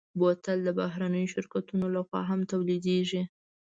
بوتل 0.19 0.57
د 0.65 0.69
بهرنيو 0.79 1.31
شرکتونو 1.33 1.85
لهخوا 1.95 2.21
هم 2.29 2.39
تولیدېږي. 2.51 3.21